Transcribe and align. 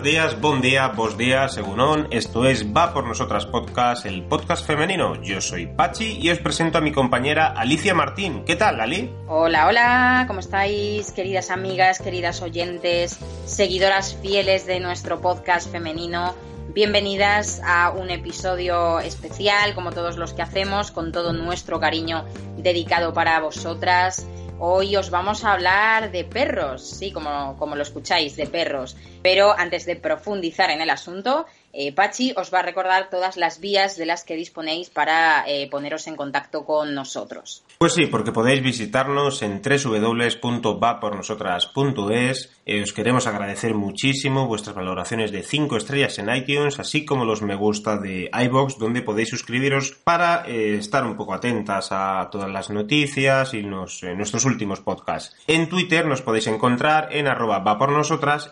Buenos 0.00 0.14
días, 0.14 0.40
buen 0.40 0.62
día, 0.62 0.88
vos 0.88 1.18
días, 1.18 1.52
según 1.52 2.08
Esto 2.10 2.46
es 2.46 2.74
Va 2.74 2.94
por 2.94 3.06
Nosotras 3.06 3.44
Podcast, 3.44 4.06
el 4.06 4.22
podcast 4.22 4.66
femenino. 4.66 5.22
Yo 5.22 5.42
soy 5.42 5.66
Pachi 5.66 6.18
y 6.18 6.30
os 6.30 6.38
presento 6.38 6.78
a 6.78 6.80
mi 6.80 6.90
compañera 6.90 7.48
Alicia 7.48 7.92
Martín. 7.92 8.42
¿Qué 8.46 8.56
tal, 8.56 8.80
Ali? 8.80 9.12
Hola, 9.26 9.66
hola, 9.66 10.24
¿cómo 10.26 10.40
estáis, 10.40 11.12
queridas 11.12 11.50
amigas, 11.50 12.00
queridas 12.00 12.40
oyentes, 12.40 13.18
seguidoras 13.44 14.16
fieles 14.22 14.64
de 14.64 14.80
nuestro 14.80 15.20
podcast 15.20 15.70
femenino? 15.70 16.34
Bienvenidas 16.72 17.60
a 17.62 17.90
un 17.90 18.08
episodio 18.08 19.00
especial, 19.00 19.74
como 19.74 19.92
todos 19.92 20.16
los 20.16 20.32
que 20.32 20.40
hacemos, 20.40 20.92
con 20.92 21.12
todo 21.12 21.34
nuestro 21.34 21.78
cariño 21.78 22.24
dedicado 22.56 23.12
para 23.12 23.38
vosotras. 23.40 24.26
Hoy 24.62 24.94
os 24.94 25.08
vamos 25.08 25.42
a 25.42 25.54
hablar 25.54 26.12
de 26.12 26.22
perros, 26.22 26.86
sí, 26.86 27.12
como, 27.12 27.56
como 27.56 27.76
lo 27.76 27.82
escucháis, 27.82 28.36
de 28.36 28.46
perros. 28.46 28.94
Pero 29.22 29.58
antes 29.58 29.86
de 29.86 29.96
profundizar 29.96 30.70
en 30.70 30.82
el 30.82 30.90
asunto, 30.90 31.46
eh, 31.72 31.92
Pachi 31.92 32.32
os 32.36 32.52
va 32.52 32.58
a 32.60 32.62
recordar 32.62 33.10
todas 33.10 33.36
las 33.36 33.58
vías 33.60 33.96
de 33.96 34.06
las 34.06 34.22
que 34.24 34.36
disponéis 34.36 34.88
para 34.90 35.44
eh, 35.48 35.68
poneros 35.70 36.06
en 36.06 36.14
contacto 36.16 36.64
con 36.64 36.94
nosotros. 36.94 37.64
Pues 37.78 37.94
sí, 37.94 38.06
porque 38.06 38.30
podéis 38.30 38.62
visitarnos 38.62 39.42
en 39.42 39.60
www.vapornosotras.es. 39.62 42.52
Eh, 42.66 42.82
os 42.82 42.92
queremos 42.92 43.26
agradecer 43.26 43.74
muchísimo 43.74 44.46
vuestras 44.46 44.76
valoraciones 44.76 45.32
de 45.32 45.42
5 45.42 45.76
estrellas 45.76 46.16
en 46.18 46.32
iTunes, 46.34 46.78
así 46.78 47.04
como 47.04 47.24
los 47.24 47.42
me 47.42 47.56
gusta 47.56 47.96
de 47.96 48.30
iBox, 48.32 48.78
donde 48.78 49.02
podéis 49.02 49.30
suscribiros 49.30 49.98
para 50.04 50.44
eh, 50.46 50.76
estar 50.76 51.04
un 51.04 51.16
poco 51.16 51.34
atentas 51.34 51.88
a 51.90 52.28
todas 52.30 52.48
las 52.50 52.70
noticias 52.70 53.54
y 53.54 53.62
nuestros 53.62 54.44
últimos 54.44 54.80
podcasts. 54.80 55.34
En 55.46 55.68
Twitter 55.68 56.04
nos 56.06 56.22
podéis 56.22 56.48
encontrar 56.48 57.08
en 57.10 57.26
arroba 57.26 57.58
va 57.60 57.78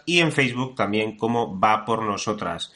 y 0.06 0.20
en 0.20 0.32
Facebook 0.32 0.74
también 0.74 1.16
como 1.16 1.60
va 1.60 1.84
por. 1.84 1.98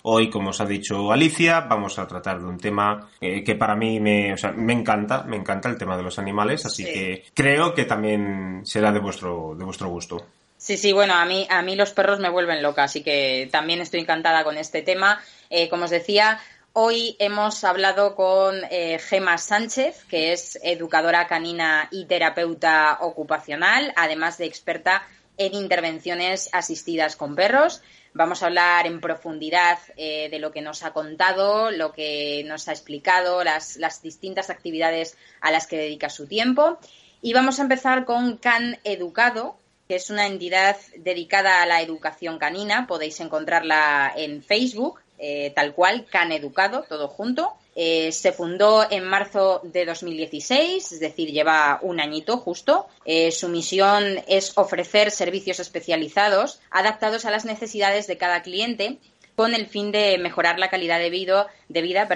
Hoy, 0.02 0.28
como 0.32 0.50
os 0.50 0.60
ha 0.60 0.66
dicho 0.66 1.12
Alicia, 1.12 1.60
vamos 1.60 1.98
a 2.00 2.08
tratar 2.08 2.40
de 2.40 2.46
un 2.46 2.58
tema 2.58 3.08
eh, 3.20 3.44
que 3.44 3.54
para 3.54 3.76
mí 3.76 4.00
me, 4.00 4.32
o 4.32 4.36
sea, 4.36 4.50
me 4.50 4.72
encanta, 4.72 5.22
me 5.22 5.36
encanta 5.36 5.68
el 5.68 5.78
tema 5.78 5.96
de 5.96 6.02
los 6.02 6.18
animales, 6.18 6.66
así 6.66 6.84
Sí. 6.84 6.92
que 6.92 7.24
creo 7.34 7.74
que 7.74 7.84
también 7.84 8.62
será 8.64 8.90
de 8.90 8.98
vuestro, 8.98 9.54
de 9.56 9.64
vuestro 9.64 9.88
gusto. 9.88 10.26
Sí, 10.56 10.76
sí, 10.76 10.92
bueno, 10.92 11.14
a 11.14 11.24
mí, 11.24 11.46
a 11.50 11.60
mí 11.62 11.76
los 11.76 11.90
perros 11.92 12.18
me 12.20 12.30
vuelven 12.30 12.62
loca, 12.62 12.84
así 12.84 13.02
que 13.02 13.48
también 13.52 13.80
estoy 13.80 14.00
encantada 14.00 14.44
con 14.44 14.56
este 14.56 14.80
tema. 14.82 15.20
Eh, 15.50 15.68
como 15.68 15.84
os 15.84 15.90
decía, 15.90 16.38
hoy 16.72 17.16
hemos 17.18 17.64
hablado 17.64 18.14
con 18.14 18.54
eh, 18.70 18.98
Gema 19.00 19.38
Sánchez, 19.38 20.04
que 20.08 20.32
es 20.32 20.58
educadora 20.62 21.26
canina 21.26 21.88
y 21.90 22.04
terapeuta 22.06 22.98
ocupacional, 23.00 23.92
además 23.96 24.38
de 24.38 24.46
experta 24.46 25.02
en 25.36 25.54
intervenciones 25.54 26.48
asistidas 26.52 27.16
con 27.16 27.34
perros. 27.34 27.82
Vamos 28.14 28.42
a 28.42 28.46
hablar 28.46 28.86
en 28.86 29.00
profundidad 29.00 29.78
eh, 29.96 30.28
de 30.30 30.38
lo 30.38 30.52
que 30.52 30.60
nos 30.60 30.82
ha 30.82 30.92
contado, 30.92 31.70
lo 31.70 31.92
que 31.92 32.44
nos 32.46 32.68
ha 32.68 32.72
explicado, 32.72 33.42
las, 33.42 34.02
distintas 34.02 34.50
actividades 34.50 35.16
a 35.40 35.50
las 35.50 35.66
que 35.66 35.78
dedica 35.78 36.10
su 36.10 36.26
tiempo. 36.26 36.78
Y 37.22 37.32
vamos 37.32 37.58
a 37.58 37.62
empezar 37.62 38.04
con 38.04 38.36
Can 38.36 38.78
Educado, 38.84 39.56
que 39.88 39.94
es 39.94 40.10
una 40.10 40.26
entidad 40.26 40.76
dedicada 40.96 41.62
a 41.62 41.66
la 41.66 41.80
educación 41.80 42.38
canina. 42.38 42.86
Podéis 42.86 43.18
encontrarla 43.20 44.12
en 44.14 44.42
Facebook, 44.42 45.00
eh, 45.18 45.50
tal 45.54 45.72
cual, 45.72 46.04
Can 46.10 46.32
Educado, 46.32 46.84
todo 46.86 47.08
junto. 47.08 47.54
Eh, 47.74 48.12
se 48.12 48.32
fundó 48.32 48.86
en 48.90 49.04
marzo 49.04 49.60
de 49.64 49.86
2016, 49.86 50.92
es 50.92 51.00
decir, 51.00 51.30
lleva 51.30 51.78
un 51.82 52.00
añito 52.00 52.36
justo. 52.36 52.86
Eh, 53.04 53.32
su 53.32 53.48
misión 53.48 54.20
es 54.28 54.52
ofrecer 54.56 55.10
servicios 55.10 55.58
especializados 55.58 56.60
adaptados 56.70 57.24
a 57.24 57.30
las 57.30 57.44
necesidades 57.44 58.06
de 58.06 58.18
cada 58.18 58.42
cliente 58.42 58.98
con 59.36 59.54
el 59.54 59.66
fin 59.66 59.92
de 59.92 60.18
mejorar 60.18 60.58
la 60.58 60.68
calidad 60.68 60.98
de 60.98 61.10
vida, 61.10 61.46
de, 61.68 61.82
vida, 61.82 62.08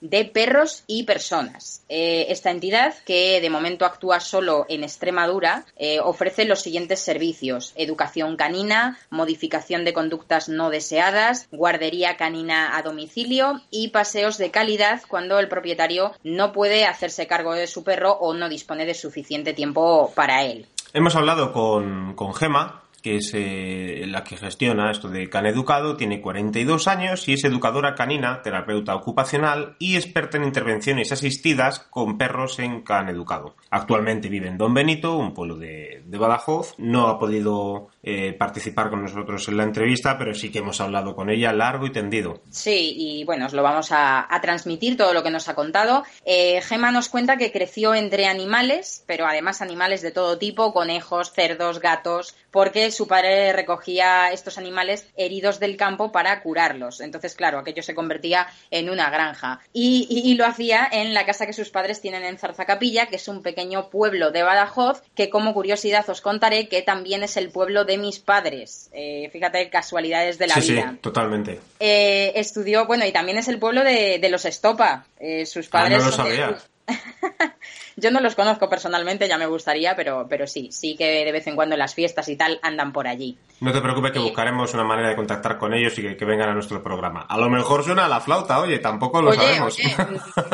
de 0.00 0.24
perros 0.24 0.84
y 0.86 1.04
personas. 1.04 1.84
Eh, 1.88 2.26
esta 2.28 2.50
entidad, 2.50 2.94
que 3.04 3.40
de 3.40 3.50
momento 3.50 3.84
actúa 3.84 4.20
solo 4.20 4.66
en 4.68 4.82
Extremadura, 4.82 5.64
eh, 5.76 6.00
ofrece 6.00 6.44
los 6.44 6.60
siguientes 6.60 7.00
servicios. 7.00 7.72
Educación 7.76 8.36
canina, 8.36 8.98
modificación 9.10 9.84
de 9.84 9.92
conductas 9.92 10.48
no 10.48 10.70
deseadas, 10.70 11.48
guardería 11.50 12.16
canina 12.16 12.76
a 12.76 12.82
domicilio 12.82 13.60
y 13.70 13.88
paseos 13.88 14.38
de 14.38 14.50
calidad 14.50 15.02
cuando 15.08 15.38
el 15.38 15.48
propietario 15.48 16.12
no 16.22 16.52
puede 16.52 16.84
hacerse 16.84 17.26
cargo 17.26 17.54
de 17.54 17.66
su 17.66 17.84
perro 17.84 18.12
o 18.12 18.34
no 18.34 18.48
dispone 18.48 18.86
de 18.86 18.94
suficiente 18.94 19.54
tiempo 19.54 20.12
para 20.14 20.44
él. 20.44 20.66
Hemos 20.92 21.14
hablado 21.14 21.52
con, 21.52 22.14
con 22.14 22.32
Gema, 22.32 22.85
que 23.06 23.18
es 23.18 23.30
eh, 23.34 24.02
la 24.08 24.24
que 24.24 24.36
gestiona 24.36 24.90
esto 24.90 25.08
de 25.08 25.30
Can 25.30 25.46
Educado, 25.46 25.96
tiene 25.96 26.20
42 26.20 26.88
años 26.88 27.28
y 27.28 27.34
es 27.34 27.44
educadora 27.44 27.94
canina, 27.94 28.42
terapeuta 28.42 28.96
ocupacional 28.96 29.76
y 29.78 29.94
experta 29.94 30.38
en 30.38 30.42
intervenciones 30.42 31.12
asistidas 31.12 31.78
con 31.78 32.18
perros 32.18 32.58
en 32.58 32.82
Can 32.82 33.08
Educado. 33.08 33.54
Actualmente 33.70 34.28
vive 34.28 34.48
en 34.48 34.58
Don 34.58 34.74
Benito, 34.74 35.16
un 35.18 35.34
pueblo 35.34 35.54
de, 35.54 36.02
Badajoz. 36.04 36.74
No 36.78 37.06
ha 37.06 37.20
podido 37.20 37.90
eh, 38.02 38.32
participar 38.32 38.90
con 38.90 39.02
nosotros 39.02 39.46
en 39.46 39.58
la 39.58 39.62
entrevista, 39.62 40.18
pero 40.18 40.34
sí 40.34 40.50
que 40.50 40.58
hemos 40.58 40.80
hablado 40.80 41.14
con 41.14 41.30
ella 41.30 41.52
largo 41.52 41.86
y 41.86 41.92
tendido. 41.92 42.42
Sí, 42.50 42.92
y 42.96 43.24
bueno, 43.24 43.46
os 43.46 43.52
lo 43.52 43.62
vamos 43.62 43.90
a, 43.92 44.26
transmitir 44.42 44.96
todo 44.96 45.14
lo 45.14 45.22
que 45.22 45.30
nos 45.30 45.48
ha 45.48 45.54
contado. 45.54 46.02
Eh, 46.24 46.60
Gema 46.62 46.90
nos 46.90 47.08
cuenta 47.08 47.36
que 47.36 47.52
creció 47.52 47.94
entre 47.94 48.26
animales, 48.26 49.04
pero 49.06 49.26
además 49.26 49.62
animales 49.62 50.02
de 50.02 50.10
todo 50.10 50.38
tipo, 50.38 50.72
conejos, 50.72 51.32
cerdos, 51.32 51.80
gatos, 51.80 52.34
porque 52.50 52.90
su 52.96 53.06
padre 53.06 53.52
recogía 53.52 54.30
estos 54.32 54.58
animales 54.58 55.06
heridos 55.16 55.60
del 55.60 55.76
campo 55.76 56.10
para 56.10 56.42
curarlos. 56.42 57.00
Entonces, 57.00 57.34
claro, 57.34 57.58
aquello 57.58 57.82
se 57.82 57.94
convertía 57.94 58.46
en 58.70 58.90
una 58.90 59.10
granja. 59.10 59.60
Y, 59.72 60.06
y- 60.10 60.30
y 60.30 60.34
lo 60.34 60.46
hacía 60.46 60.88
en 60.90 61.14
la 61.14 61.26
casa 61.26 61.46
que 61.46 61.52
sus 61.52 61.70
padres 61.70 62.00
tienen 62.00 62.24
en 62.24 62.38
Zarzacapilla, 62.38 63.06
que 63.06 63.16
es 63.16 63.28
un 63.28 63.42
pequeño 63.42 63.90
pueblo 63.90 64.30
de 64.30 64.42
Badajoz, 64.42 65.02
que 65.14 65.30
como 65.30 65.52
curiosidad 65.54 66.08
os 66.08 66.20
contaré 66.20 66.68
que 66.68 66.82
también 66.82 67.22
es 67.22 67.36
el 67.36 67.50
pueblo 67.50 67.84
de 67.84 67.98
mis 67.98 68.18
padres. 68.18 68.88
Eh, 68.92 69.28
fíjate, 69.32 69.68
casualidades 69.70 70.38
de 70.38 70.46
la 70.46 70.54
sí, 70.54 70.72
vida. 70.72 70.90
sí, 70.92 70.98
totalmente. 71.02 71.60
Eh, 71.80 72.32
estudió, 72.36 72.86
bueno, 72.86 73.04
y 73.04 73.12
también 73.12 73.38
es 73.38 73.48
el 73.48 73.58
pueblo 73.58 73.84
de, 73.84 74.18
de 74.18 74.28
los 74.30 74.44
Estopa. 74.44 75.06
Eh, 75.20 75.44
sus 75.46 75.66
Ah, 75.66 75.70
padres. 75.72 75.98
no 75.98 76.04
lo 76.06 76.12
son 76.12 76.28
de- 76.30 76.36
sabía. 76.36 76.58
Yo 77.96 78.10
no 78.10 78.20
los 78.20 78.34
conozco 78.34 78.68
personalmente, 78.68 79.26
ya 79.28 79.38
me 79.38 79.46
gustaría, 79.46 79.96
pero, 79.96 80.26
pero 80.28 80.46
sí, 80.46 80.70
sí 80.70 80.96
que 80.96 81.24
de 81.24 81.32
vez 81.32 81.46
en 81.46 81.56
cuando 81.56 81.74
en 81.74 81.78
las 81.78 81.94
fiestas 81.94 82.28
y 82.28 82.36
tal 82.36 82.60
andan 82.62 82.92
por 82.92 83.08
allí. 83.08 83.38
No 83.60 83.72
te 83.72 83.80
preocupes 83.80 84.12
que 84.12 84.18
buscaremos 84.18 84.74
una 84.74 84.84
manera 84.84 85.08
de 85.08 85.16
contactar 85.16 85.56
con 85.56 85.72
ellos 85.72 85.98
y 85.98 86.02
que, 86.02 86.16
que 86.16 86.24
vengan 86.24 86.50
a 86.50 86.54
nuestro 86.54 86.82
programa. 86.82 87.22
A 87.22 87.38
lo 87.38 87.48
mejor 87.48 87.84
suena 87.84 88.04
a 88.04 88.08
la 88.08 88.20
flauta, 88.20 88.60
oye, 88.60 88.78
tampoco 88.78 89.22
lo 89.22 89.30
oye, 89.30 89.40
sabemos. 89.40 89.78
oye, 89.78 89.96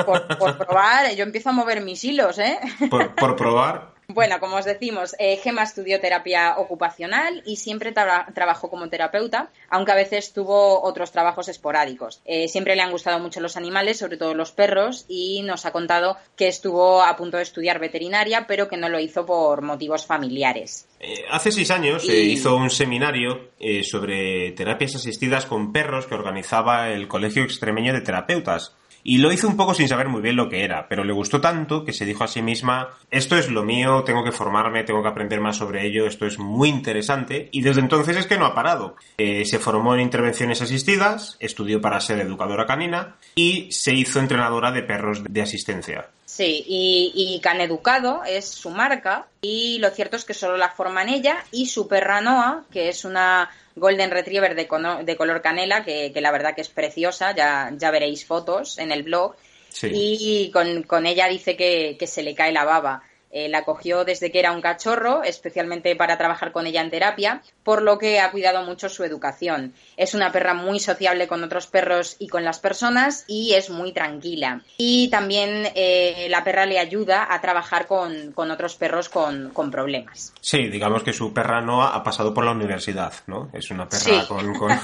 por, 0.05 0.39
por 0.39 0.57
probar, 0.67 1.15
yo 1.17 1.25
empiezo 1.25 1.51
a 1.51 1.53
mover 1.53 1.81
mis 1.83 2.05
hilos, 2.05 2.39
¿eh? 2.39 2.59
por, 2.89 3.15
por 3.15 3.35
probar. 3.37 3.92
Bueno, 4.15 4.41
como 4.41 4.57
os 4.57 4.65
decimos, 4.65 5.15
eh, 5.19 5.37
Gema 5.39 5.63
estudió 5.63 6.01
terapia 6.01 6.57
ocupacional 6.59 7.43
y 7.47 7.57
siempre 7.57 7.95
tra- 7.95 8.33
trabajó 8.35 8.69
como 8.69 8.89
terapeuta, 8.89 9.51
aunque 9.71 9.93
a 9.93 9.95
veces 9.95 10.33
tuvo 10.33 10.83
otros 10.83 11.13
trabajos 11.13 11.49
esporádicos. 11.49 12.21
Eh, 12.25 12.49
siempre 12.49 12.77
le 12.77 12.83
han 12.83 12.91
gustado 12.91 13.19
mucho 13.21 13.41
los 13.41 13.57
animales, 13.57 13.99
sobre 13.99 14.17
todo 14.19 14.35
los 14.35 14.53
perros, 14.53 15.05
y 15.09 15.43
nos 15.43 15.65
ha 15.67 15.73
contado 15.73 16.17
que 16.37 16.49
estuvo 16.49 17.03
a 17.03 17.17
punto 17.17 17.39
de 17.39 17.43
estudiar 17.45 17.79
veterinaria, 17.79 18.47
pero 18.47 18.69
que 18.69 18.77
no 18.77 18.89
lo 18.89 19.01
hizo 19.01 19.25
por 19.25 19.63
motivos 19.63 20.05
familiares. 20.05 20.89
Eh, 21.01 21.25
hace 21.31 21.51
seis 21.51 21.71
años 21.71 22.05
Y- 22.05 22.13
hizo 22.33 22.55
un 22.57 22.71
seminario 22.71 23.51
eh, 23.59 23.83
sobre 23.83 24.53
terapias 24.53 24.95
asistidas 24.95 25.47
con 25.47 25.73
perros 25.73 26.07
que 26.07 26.15
organizaba 26.15 26.91
el 26.91 27.09
Colegio 27.09 27.43
Extremeño 27.45 27.93
de 27.93 28.01
Terapeutas. 28.03 28.75
Y 29.05 29.19
lo 29.19 29.33
hizo 29.33 29.49
un 29.49 29.57
poco 29.57 29.75
sin 29.75 29.89
saber 29.89 30.09
muy 30.09 30.23
bien 30.23 30.37
lo 30.37 30.49
que 30.49 30.65
era, 30.65 30.89
pero 30.89 31.05
le 31.05 31.13
gustó 31.13 31.41
tanto 31.41 31.85
que 31.85 31.93
se 31.93 32.05
dijo 32.05 32.25
a 32.25 32.29
sí 32.29 32.43
misma, 32.43 32.91
esto 33.11 33.37
es 33.37 33.51
lo 33.51 33.65
mío, 33.65 34.05
tengo 34.05 34.25
que 34.25 34.33
formarme, 34.33 34.85
tengo 34.85 35.03
que 35.03 35.09
aprender 35.09 35.41
más 35.41 35.57
sobre 35.57 35.87
ello, 35.87 36.07
esto 36.07 36.27
es 36.27 36.39
muy 36.39 36.69
interesante, 36.69 37.49
y 37.53 37.63
desde 37.63 37.81
entonces 37.81 38.17
es 38.17 38.27
que 38.27 38.39
no 38.39 38.47
ha 38.47 38.55
parado. 38.55 38.97
Eh, 39.19 39.45
se 39.45 39.59
formó 39.59 39.95
en 39.95 40.01
intervenciones 40.01 40.63
asistidas, 40.63 41.37
estudió 41.41 41.81
para 41.81 42.01
ser 42.01 42.21
educadora 42.21 42.67
canina 42.67 43.17
y 43.35 43.71
se 43.73 43.95
hizo 43.95 44.21
entrenadora 44.21 44.71
de 44.71 44.83
perros 44.83 45.23
de 45.25 45.43
asistencia. 45.43 46.09
Sí, 46.35 46.65
y, 46.67 47.13
y 47.15 47.41
Caneducado 47.41 48.23
es 48.25 48.47
su 48.47 48.71
marca 48.71 49.27
y 49.43 49.77
lo 49.81 49.91
cierto 49.91 50.17
es 50.17 50.25
que 50.25 50.33
solo 50.33 50.57
la 50.57 50.71
forman 50.71 51.11
ella 51.11 51.45
y 51.51 51.67
su 51.67 51.87
perra 51.87 52.23
Noah, 52.23 52.65
que 52.73 52.89
es 52.89 53.05
una 53.05 53.51
Golden 53.77 54.11
Retriever 54.11 54.55
de, 54.55 54.67
de 55.05 55.17
color 55.19 55.43
canela, 55.43 55.85
que, 55.85 56.11
que, 56.11 56.23
la 56.23 56.31
verdad 56.31 56.55
que 56.55 56.63
es 56.63 56.71
preciosa, 56.71 57.35
ya, 57.35 57.71
ya 57.77 57.91
veréis 57.91 58.25
fotos 58.25 58.79
en 58.79 58.93
el 58.93 59.03
blog. 59.03 59.37
Sí. 59.69 59.91
Y 59.93 60.51
con, 60.53 60.85
con, 60.85 61.05
ella 61.05 61.29
dice 61.29 61.55
que, 61.55 61.97
que 61.99 62.07
se 62.07 62.23
le 62.23 62.35
cae 62.35 62.51
la 62.51 62.65
baba. 62.65 63.03
Eh, 63.35 63.49
la 63.49 63.65
cogió 63.65 64.05
desde 64.05 64.31
que 64.31 64.39
era 64.39 64.53
un 64.53 64.61
cachorro, 64.61 65.23
especialmente 65.23 65.97
para 65.97 66.19
trabajar 66.19 66.53
con 66.53 66.67
ella 66.67 66.83
en 66.83 66.91
terapia, 66.91 67.43
por 67.65 67.81
lo 67.81 67.97
que 67.99 68.21
ha 68.21 68.31
cuidado 68.31 68.63
mucho 68.63 68.91
su 68.91 69.05
educación. 69.05 69.73
Es 69.97 70.15
una 70.15 70.31
perra 70.31 70.53
muy 70.53 70.79
sociable 70.79 71.27
con 71.27 71.43
otros 71.43 71.67
perros 71.67 72.17
y 72.19 72.29
con 72.29 72.45
las 72.45 72.59
personas 72.59 73.25
y 73.27 73.55
es 73.55 73.71
muy 73.71 73.93
tranquila. 73.93 74.61
Y 74.77 75.09
también 75.09 75.67
eh, 75.75 76.27
la 76.29 76.45
perra 76.45 76.67
le 76.67 76.79
ayuda 76.79 77.27
a 77.33 77.41
trabajar 77.41 77.87
con, 77.87 78.33
con 78.33 78.51
otros 78.51 78.77
perros 78.77 79.09
con, 79.09 79.49
con, 79.51 79.71
problemas. 79.71 80.35
Sí, 80.43 80.69
digamos 80.69 81.03
que 81.03 81.15
su 81.15 81.33
perra 81.33 81.63
Noah 81.63 81.95
ha 81.95 82.03
pasado 82.03 82.35
por 82.35 82.45
la 82.45 82.51
universidad, 82.51 83.15
¿no? 83.27 83.49
Es 83.55 83.71
una 83.71 83.89
perra 83.89 84.03
sí. 84.03 84.27
con... 84.29 84.53
con... 84.55 84.71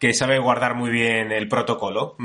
que 0.00 0.12
sabe 0.12 0.40
guardar 0.40 0.74
muy 0.74 0.90
bien 0.90 1.30
el 1.30 1.48
protocolo. 1.48 2.16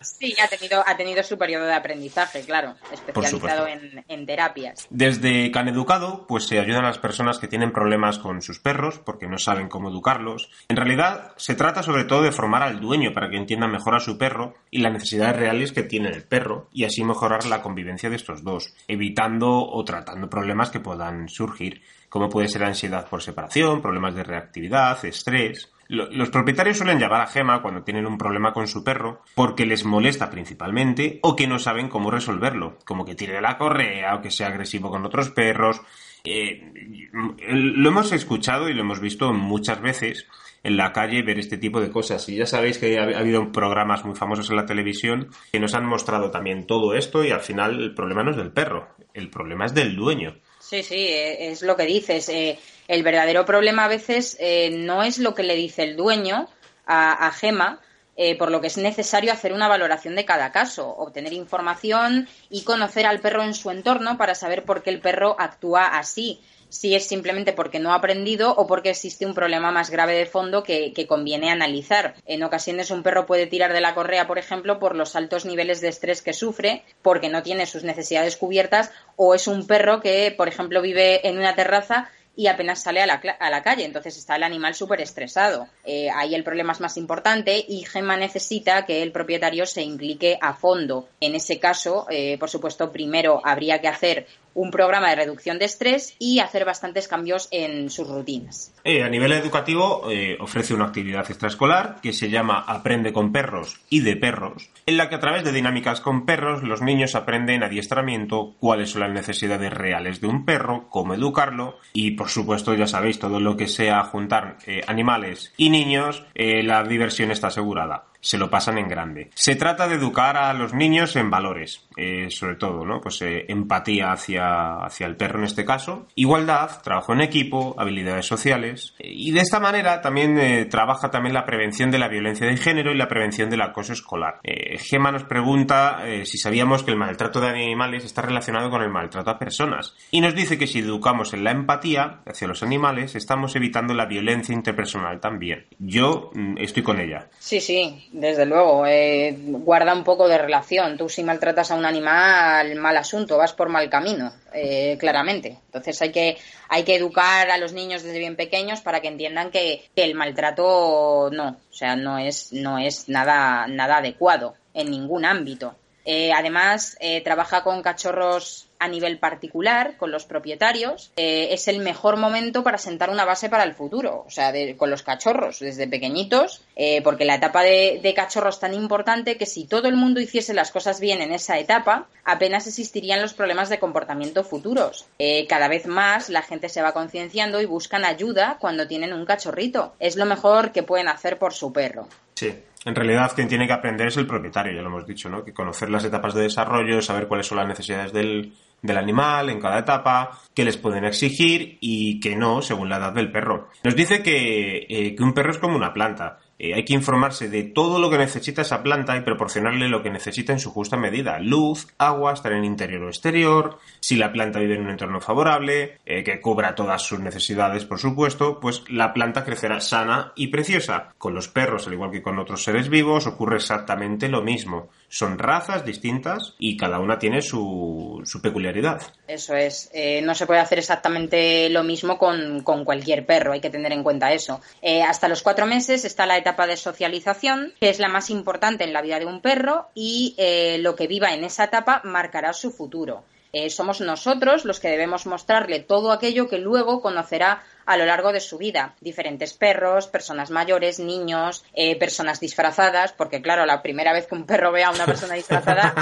sí, 0.00 0.34
ha 0.42 0.48
tenido, 0.48 0.82
ha 0.86 0.96
tenido 0.96 1.22
su 1.22 1.36
periodo 1.36 1.66
de 1.66 1.74
aprendizaje, 1.74 2.40
claro, 2.40 2.74
especializado 2.90 3.65
en, 3.66 4.04
en, 4.08 4.26
terapias. 4.26 4.86
Desde 4.90 5.50
Can 5.50 5.68
Educado, 5.68 6.26
pues 6.26 6.46
se 6.46 6.58
ayudan 6.58 6.84
a 6.84 6.88
las 6.88 6.98
personas 6.98 7.38
que 7.38 7.48
tienen 7.48 7.72
problemas 7.72 8.18
con 8.18 8.42
sus 8.42 8.58
perros 8.58 8.98
porque 8.98 9.26
no 9.26 9.38
saben 9.38 9.68
cómo 9.68 9.88
educarlos. 9.88 10.50
En 10.68 10.76
realidad, 10.76 11.32
se 11.36 11.54
trata 11.54 11.82
sobre 11.82 12.04
todo 12.04 12.22
de 12.22 12.32
formar 12.32 12.62
al 12.62 12.80
dueño 12.80 13.12
para 13.12 13.30
que 13.30 13.36
entienda 13.36 13.66
mejor 13.66 13.94
a 13.94 14.00
su 14.00 14.18
perro 14.18 14.54
y 14.70 14.78
las 14.78 14.92
necesidades 14.92 15.36
reales 15.36 15.72
que 15.72 15.82
tiene 15.82 16.08
el 16.10 16.24
perro 16.24 16.68
y 16.72 16.84
así 16.84 17.04
mejorar 17.04 17.46
la 17.46 17.62
convivencia 17.62 18.10
de 18.10 18.16
estos 18.16 18.42
dos, 18.42 18.74
evitando 18.88 19.50
o 19.50 19.84
tratando 19.84 20.28
problemas 20.28 20.70
que 20.70 20.80
puedan 20.80 21.28
surgir, 21.28 21.82
como 22.08 22.28
puede 22.28 22.48
ser 22.48 22.64
ansiedad 22.64 23.08
por 23.08 23.22
separación, 23.22 23.82
problemas 23.82 24.14
de 24.14 24.24
reactividad, 24.24 25.04
estrés. 25.04 25.72
Los 25.88 26.30
propietarios 26.30 26.78
suelen 26.78 26.98
llamar 26.98 27.20
a 27.20 27.26
Gema 27.26 27.62
cuando 27.62 27.82
tienen 27.82 28.06
un 28.06 28.18
problema 28.18 28.52
con 28.52 28.66
su 28.66 28.82
perro 28.82 29.22
porque 29.34 29.66
les 29.66 29.84
molesta 29.84 30.30
principalmente 30.30 31.20
o 31.22 31.36
que 31.36 31.46
no 31.46 31.58
saben 31.58 31.88
cómo 31.88 32.10
resolverlo, 32.10 32.78
como 32.84 33.04
que 33.04 33.14
tire 33.14 33.40
la 33.40 33.56
correa 33.56 34.16
o 34.16 34.20
que 34.20 34.30
sea 34.30 34.48
agresivo 34.48 34.90
con 34.90 35.04
otros 35.04 35.30
perros. 35.30 35.80
Eh, 36.24 36.72
lo 37.12 37.88
hemos 37.88 38.10
escuchado 38.12 38.68
y 38.68 38.74
lo 38.74 38.80
hemos 38.80 38.98
visto 38.98 39.32
muchas 39.32 39.80
veces 39.80 40.26
en 40.66 40.76
la 40.76 40.92
calle 40.92 41.22
ver 41.22 41.38
este 41.38 41.58
tipo 41.58 41.80
de 41.80 41.90
cosas. 41.90 42.28
Y 42.28 42.36
ya 42.36 42.46
sabéis 42.46 42.78
que 42.78 42.98
ha 42.98 43.04
habido 43.04 43.52
programas 43.52 44.04
muy 44.04 44.16
famosos 44.16 44.50
en 44.50 44.56
la 44.56 44.66
televisión 44.66 45.28
que 45.52 45.60
nos 45.60 45.74
han 45.74 45.86
mostrado 45.86 46.32
también 46.32 46.66
todo 46.66 46.94
esto 46.94 47.24
y 47.24 47.30
al 47.30 47.40
final 47.40 47.80
el 47.80 47.94
problema 47.94 48.24
no 48.24 48.32
es 48.32 48.36
del 48.36 48.50
perro, 48.50 48.88
el 49.14 49.30
problema 49.30 49.66
es 49.66 49.74
del 49.74 49.94
dueño. 49.94 50.34
Sí, 50.68 50.82
sí, 50.82 51.06
es 51.08 51.62
lo 51.62 51.76
que 51.76 51.86
dices. 51.86 52.28
Eh, 52.28 52.58
el 52.88 53.04
verdadero 53.04 53.44
problema 53.44 53.84
a 53.84 53.88
veces 53.88 54.36
eh, 54.40 54.70
no 54.70 55.04
es 55.04 55.18
lo 55.18 55.32
que 55.32 55.44
le 55.44 55.54
dice 55.54 55.84
el 55.84 55.94
dueño 55.96 56.48
a, 56.86 57.26
a 57.28 57.30
Gema, 57.30 57.80
eh, 58.16 58.36
por 58.36 58.50
lo 58.50 58.60
que 58.60 58.66
es 58.66 58.76
necesario 58.76 59.32
hacer 59.32 59.52
una 59.52 59.68
valoración 59.68 60.16
de 60.16 60.24
cada 60.24 60.50
caso, 60.50 60.88
obtener 60.88 61.32
información 61.34 62.28
y 62.50 62.64
conocer 62.64 63.06
al 63.06 63.20
perro 63.20 63.44
en 63.44 63.54
su 63.54 63.70
entorno 63.70 64.18
para 64.18 64.34
saber 64.34 64.64
por 64.64 64.82
qué 64.82 64.90
el 64.90 65.00
perro 65.00 65.36
actúa 65.38 65.86
así 65.86 66.40
si 66.68 66.94
es 66.94 67.06
simplemente 67.06 67.52
porque 67.52 67.78
no 67.78 67.92
ha 67.92 67.96
aprendido 67.96 68.54
o 68.54 68.66
porque 68.66 68.90
existe 68.90 69.26
un 69.26 69.34
problema 69.34 69.70
más 69.70 69.90
grave 69.90 70.14
de 70.14 70.26
fondo 70.26 70.62
que, 70.62 70.92
conviene 71.08 71.50
analizar. 71.50 72.14
En 72.26 72.42
ocasiones 72.42 72.90
un 72.90 73.02
perro 73.02 73.26
puede 73.26 73.46
tirar 73.46 73.72
de 73.72 73.80
la 73.80 73.94
correa, 73.94 74.26
por 74.26 74.38
ejemplo, 74.38 74.78
por 74.78 74.96
los 74.96 75.14
altos 75.14 75.44
niveles 75.44 75.80
de 75.80 75.88
estrés 75.88 76.22
que 76.22 76.32
sufre, 76.32 76.84
porque 77.02 77.28
no 77.28 77.42
tiene 77.42 77.66
sus 77.66 77.84
necesidades 77.84 78.36
cubiertas, 78.36 78.90
o 79.14 79.34
es 79.34 79.46
un 79.46 79.66
perro 79.66 80.00
que, 80.00 80.34
por 80.36 80.48
ejemplo, 80.48 80.82
vive 80.82 81.26
en 81.28 81.38
una 81.38 81.54
terraza 81.54 82.10
y 82.36 82.48
apenas 82.48 82.82
sale 82.82 83.00
a 83.00 83.06
la, 83.06 83.14
a 83.14 83.50
la, 83.50 83.62
calle. 83.62 83.84
Entonces 83.84 84.16
está 84.16 84.36
el 84.36 84.42
animal 84.42 84.74
súper 84.74 85.00
estresado. 85.00 85.68
Eh, 85.84 86.10
ahí 86.14 86.34
el 86.34 86.44
problema 86.44 86.72
es 86.72 86.80
más 86.80 86.96
importante 86.98 87.64
y 87.66 87.84
Gemma 87.84 88.16
necesita 88.16 88.84
que 88.84 89.02
el 89.02 89.10
propietario 89.10 89.64
se 89.64 89.82
implique 89.82 90.38
a 90.40 90.52
fondo. 90.52 91.08
En 91.20 91.34
ese 91.34 91.58
caso, 91.58 92.06
eh, 92.10 92.36
por 92.38 92.50
supuesto, 92.50 92.92
primero 92.92 93.40
habría 93.42 93.80
que 93.80 93.88
hacer 93.88 94.26
un 94.56 94.70
programa 94.70 95.10
de 95.10 95.16
reducción 95.16 95.58
de 95.58 95.66
estrés 95.66 96.16
y 96.18 96.40
hacer 96.40 96.64
bastantes 96.64 97.06
cambios 97.06 97.46
en 97.50 97.90
sus 97.90 98.08
rutinas. 98.08 98.74
Eh, 98.84 99.04
a 99.04 99.08
nivel 99.08 99.32
educativo 99.32 100.10
eh, 100.10 100.36
ofrece 100.40 100.74
una 100.74 100.86
actividad 100.86 101.30
extraescolar 101.30 102.00
que 102.00 102.12
se 102.12 102.30
llama 102.30 102.64
Aprende 102.66 103.12
con 103.12 103.32
perros 103.32 103.80
y 103.90 104.00
de 104.00 104.16
perros, 104.16 104.70
en 104.86 104.96
la 104.96 105.08
que 105.08 105.16
a 105.16 105.20
través 105.20 105.44
de 105.44 105.52
dinámicas 105.52 106.00
con 106.00 106.24
perros 106.24 106.62
los 106.62 106.80
niños 106.80 107.14
aprenden 107.14 107.62
adiestramiento, 107.62 108.54
cuáles 108.58 108.90
son 108.90 109.02
las 109.02 109.12
necesidades 109.12 109.72
reales 109.72 110.20
de 110.22 110.26
un 110.26 110.46
perro, 110.46 110.88
cómo 110.88 111.14
educarlo 111.14 111.78
y 111.92 112.12
por 112.12 112.30
supuesto 112.30 112.74
ya 112.74 112.86
sabéis 112.86 113.18
todo 113.18 113.40
lo 113.40 113.56
que 113.56 113.68
sea 113.68 114.02
juntar 114.04 114.56
eh, 114.66 114.80
animales 114.86 115.52
y 115.58 115.68
niños, 115.68 116.24
la 116.34 116.82
diversión 116.82 117.30
está 117.30 117.48
asegurada 117.48 118.06
se 118.26 118.38
lo 118.38 118.50
pasan 118.50 118.76
en 118.78 118.88
grande. 118.88 119.30
Se 119.34 119.54
trata 119.54 119.86
de 119.86 119.94
educar 119.94 120.36
a 120.36 120.52
los 120.52 120.74
niños 120.74 121.14
en 121.14 121.30
valores, 121.30 121.86
eh, 121.96 122.26
sobre 122.30 122.56
todo, 122.56 122.84
¿no? 122.84 123.00
Pues 123.00 123.22
eh, 123.22 123.44
empatía 123.48 124.10
hacia, 124.10 124.78
hacia 124.84 125.06
el 125.06 125.14
perro 125.14 125.38
en 125.38 125.44
este 125.44 125.64
caso, 125.64 126.08
igualdad, 126.16 126.82
trabajo 126.82 127.12
en 127.12 127.20
equipo, 127.20 127.76
habilidades 127.78 128.26
sociales, 128.26 128.96
y 128.98 129.30
de 129.30 129.40
esta 129.40 129.60
manera 129.60 130.00
también 130.00 130.36
eh, 130.40 130.64
trabaja 130.64 131.08
también 131.08 131.34
la 131.34 131.46
prevención 131.46 131.92
de 131.92 132.00
la 132.00 132.08
violencia 132.08 132.48
de 132.48 132.56
género 132.56 132.90
y 132.90 132.96
la 132.96 133.06
prevención 133.06 133.48
del 133.48 133.62
acoso 133.62 133.92
escolar. 133.92 134.40
Eh, 134.42 134.76
Gema 134.78 135.12
nos 135.12 135.22
pregunta 135.22 136.02
si 136.24 136.36
sabíamos 136.36 136.82
que 136.82 136.90
el 136.90 136.96
maltrato 136.96 137.40
de 137.40 137.48
animales 137.48 138.04
está 138.04 138.22
relacionado 138.22 138.70
con 138.70 138.82
el 138.82 138.90
maltrato 138.90 139.30
a 139.30 139.38
personas, 139.38 139.94
y 140.10 140.20
nos 140.20 140.34
dice 140.34 140.58
que 140.58 140.66
si 140.66 140.80
educamos 140.80 141.32
en 141.32 141.44
la 141.44 141.52
empatía 141.52 142.22
hacia 142.26 142.48
los 142.48 142.64
animales, 142.64 143.14
estamos 143.14 143.54
evitando 143.54 143.94
la 143.94 144.06
violencia 144.06 144.52
interpersonal 144.52 145.20
también. 145.20 145.66
Yo 145.78 146.32
mm, 146.34 146.58
estoy 146.58 146.82
con 146.82 146.98
ella. 146.98 147.28
Sí, 147.38 147.60
sí, 147.60 148.10
desde 148.16 148.46
luego, 148.46 148.86
eh, 148.86 149.36
guarda 149.38 149.92
un 149.92 150.02
poco 150.02 150.26
de 150.26 150.38
relación. 150.38 150.96
Tú 150.96 151.08
si 151.10 151.22
maltratas 151.22 151.70
a 151.70 151.74
un 151.74 151.84
animal, 151.84 152.74
mal 152.76 152.96
asunto, 152.96 153.36
vas 153.36 153.52
por 153.52 153.68
mal 153.68 153.90
camino, 153.90 154.32
eh, 154.54 154.96
claramente. 154.98 155.58
Entonces 155.66 156.00
hay 156.00 156.12
que, 156.12 156.38
hay 156.70 156.82
que 156.84 156.96
educar 156.96 157.50
a 157.50 157.58
los 157.58 157.74
niños 157.74 158.02
desde 158.02 158.18
bien 158.18 158.34
pequeños 158.34 158.80
para 158.80 159.00
que 159.00 159.08
entiendan 159.08 159.50
que, 159.50 159.90
el 159.96 160.14
maltrato 160.14 161.28
no, 161.30 161.48
o 161.48 161.74
sea, 161.74 161.94
no 161.94 162.18
es, 162.18 162.54
no 162.54 162.78
es 162.78 163.08
nada, 163.10 163.66
nada 163.66 163.98
adecuado 163.98 164.54
en 164.72 164.90
ningún 164.90 165.26
ámbito. 165.26 165.74
Eh, 166.06 166.32
además, 166.32 166.96
eh, 167.00 167.20
trabaja 167.20 167.62
con 167.62 167.82
cachorros 167.82 168.65
a 168.78 168.88
nivel 168.88 169.18
particular, 169.18 169.96
con 169.96 170.10
los 170.10 170.24
propietarios. 170.24 171.12
Eh, 171.16 171.48
es 171.52 171.68
el 171.68 171.80
mejor 171.80 172.16
momento 172.16 172.62
para 172.62 172.78
sentar 172.78 173.10
una 173.10 173.24
base 173.24 173.48
para 173.48 173.64
el 173.64 173.74
futuro, 173.74 174.24
o 174.26 174.30
sea, 174.30 174.52
de, 174.52 174.76
con 174.76 174.90
los 174.90 175.02
cachorros 175.02 175.60
desde 175.60 175.88
pequeñitos, 175.88 176.62
eh, 176.76 177.02
porque 177.02 177.24
la 177.24 177.36
etapa 177.36 177.62
de, 177.62 178.00
de 178.02 178.14
cachorro 178.14 178.50
es 178.50 178.60
tan 178.60 178.74
importante 178.74 179.36
que 179.36 179.46
si 179.46 179.64
todo 179.64 179.88
el 179.88 179.96
mundo 179.96 180.20
hiciese 180.20 180.54
las 180.54 180.70
cosas 180.70 181.00
bien 181.00 181.22
en 181.22 181.32
esa 181.32 181.58
etapa, 181.58 182.08
apenas 182.24 182.66
existirían 182.66 183.22
los 183.22 183.34
problemas 183.34 183.68
de 183.68 183.78
comportamiento 183.78 184.44
futuros. 184.44 185.06
Eh, 185.18 185.46
cada 185.46 185.68
vez 185.68 185.86
más 185.86 186.28
la 186.28 186.42
gente 186.42 186.68
se 186.68 186.82
va 186.82 186.92
concienciando 186.92 187.60
y 187.60 187.66
buscan 187.66 188.04
ayuda 188.04 188.58
cuando 188.60 188.86
tienen 188.86 189.12
un 189.12 189.24
cachorrito. 189.24 189.94
Es 189.98 190.16
lo 190.16 190.26
mejor 190.26 190.72
que 190.72 190.82
pueden 190.82 191.08
hacer 191.08 191.38
por 191.38 191.54
su 191.54 191.72
perro. 191.72 192.08
Sí. 192.34 192.54
En 192.86 192.94
realidad, 192.94 193.32
quien 193.34 193.48
tiene 193.48 193.66
que 193.66 193.72
aprender 193.72 194.06
es 194.06 194.16
el 194.16 194.28
propietario, 194.28 194.72
ya 194.72 194.80
lo 194.80 194.86
hemos 194.86 195.04
dicho, 195.04 195.28
¿no? 195.28 195.42
Que 195.42 195.52
conocer 195.52 195.90
las 195.90 196.04
etapas 196.04 196.34
de 196.34 196.42
desarrollo, 196.42 197.02
saber 197.02 197.26
cuáles 197.26 197.48
son 197.48 197.58
las 197.58 197.66
necesidades 197.66 198.12
del, 198.12 198.54
del 198.80 198.96
animal 198.96 199.50
en 199.50 199.60
cada 199.60 199.80
etapa, 199.80 200.38
qué 200.54 200.64
les 200.64 200.76
pueden 200.76 201.04
exigir 201.04 201.78
y 201.80 202.20
qué 202.20 202.36
no, 202.36 202.62
según 202.62 202.88
la 202.88 202.98
edad 202.98 203.12
del 203.12 203.32
perro. 203.32 203.70
Nos 203.82 203.96
dice 203.96 204.22
que, 204.22 204.86
eh, 204.88 205.16
que 205.16 205.22
un 205.24 205.34
perro 205.34 205.50
es 205.50 205.58
como 205.58 205.74
una 205.74 205.92
planta. 205.92 206.38
Eh, 206.58 206.74
hay 206.74 206.84
que 206.84 206.94
informarse 206.94 207.48
de 207.48 207.64
todo 207.64 207.98
lo 207.98 208.10
que 208.10 208.18
necesita 208.18 208.62
esa 208.62 208.82
planta 208.82 209.16
y 209.16 209.20
proporcionarle 209.20 209.88
lo 209.88 210.02
que 210.02 210.10
necesita 210.10 210.52
en 210.52 210.60
su 210.60 210.70
justa 210.70 210.96
medida. 210.96 211.38
Luz, 211.38 211.88
agua, 211.98 212.32
estar 212.32 212.52
en 212.52 212.64
interior 212.64 213.02
o 213.02 213.08
exterior, 213.08 213.78
si 214.00 214.16
la 214.16 214.32
planta 214.32 214.58
vive 214.58 214.74
en 214.74 214.82
un 214.82 214.90
entorno 214.90 215.20
favorable, 215.20 215.98
eh, 216.06 216.24
que 216.24 216.40
cubra 216.40 216.74
todas 216.74 217.02
sus 217.02 217.20
necesidades, 217.20 217.84
por 217.84 217.98
supuesto, 217.98 218.58
pues 218.60 218.84
la 218.88 219.12
planta 219.12 219.44
crecerá 219.44 219.80
sana 219.80 220.32
y 220.34 220.48
preciosa. 220.48 221.14
Con 221.18 221.34
los 221.34 221.48
perros, 221.48 221.86
al 221.86 221.92
igual 221.92 222.10
que 222.10 222.22
con 222.22 222.38
otros 222.38 222.62
seres 222.62 222.88
vivos, 222.88 223.26
ocurre 223.26 223.56
exactamente 223.56 224.28
lo 224.28 224.42
mismo. 224.42 224.88
Son 225.08 225.38
razas 225.38 225.84
distintas 225.84 226.54
y 226.58 226.76
cada 226.76 226.98
una 226.98 227.18
tiene 227.18 227.42
su, 227.42 228.20
su 228.24 228.40
peculiaridad. 228.40 229.02
Eso 229.28 229.54
es. 229.54 229.90
Eh, 229.92 230.20
no 230.22 230.34
se 230.34 230.46
puede 230.46 230.60
hacer 230.60 230.78
exactamente 230.78 231.68
lo 231.70 231.82
mismo 231.84 232.18
con, 232.18 232.62
con 232.62 232.84
cualquier 232.84 233.24
perro, 233.24 233.52
hay 233.52 233.60
que 233.60 233.70
tener 233.70 233.92
en 233.92 234.02
cuenta 234.02 234.32
eso. 234.32 234.60
Eh, 234.82 235.02
hasta 235.02 235.28
los 235.28 235.42
cuatro 235.42 235.66
meses 235.66 236.04
está 236.04 236.26
la 236.26 236.38
etapa 236.38 236.66
de 236.66 236.76
socialización, 236.76 237.72
que 237.80 237.88
es 237.88 237.98
la 237.98 238.08
más 238.08 238.30
importante 238.30 238.84
en 238.84 238.92
la 238.92 239.02
vida 239.02 239.18
de 239.18 239.26
un 239.26 239.40
perro 239.40 239.88
y 239.94 240.34
eh, 240.38 240.78
lo 240.80 240.96
que 240.96 241.06
viva 241.06 241.32
en 241.32 241.44
esa 241.44 241.64
etapa 241.64 242.00
marcará 242.04 242.52
su 242.52 242.70
futuro. 242.70 243.24
Somos 243.70 244.02
nosotros 244.02 244.66
los 244.66 244.80
que 244.80 244.90
debemos 244.90 245.24
mostrarle 245.24 245.80
todo 245.80 246.12
aquello 246.12 246.46
que 246.46 246.58
luego 246.58 247.00
conocerá 247.00 247.62
a 247.86 247.96
lo 247.96 248.04
largo 248.04 248.32
de 248.32 248.40
su 248.40 248.58
vida. 248.58 248.94
Diferentes 249.00 249.54
perros, 249.54 250.08
personas 250.08 250.50
mayores, 250.50 250.98
niños, 250.98 251.64
eh, 251.72 251.96
personas 251.96 252.40
disfrazadas, 252.40 253.12
porque 253.12 253.40
claro, 253.40 253.64
la 253.64 253.82
primera 253.82 254.12
vez 254.12 254.26
que 254.26 254.34
un 254.34 254.44
perro 254.44 254.72
vea 254.72 254.88
a 254.88 254.90
una 254.90 255.06
persona 255.06 255.34
disfrazada, 255.34 255.94